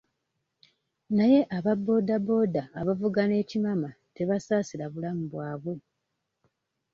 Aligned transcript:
Naye 1.17 1.39
aba 1.57 1.73
booda 1.83 2.15
booda 2.27 2.61
abavuga 2.79 3.21
n'ekimama 3.25 3.89
tebasaasira 4.15 4.85
bulamu 4.93 5.23
bwabwe. 5.31 5.75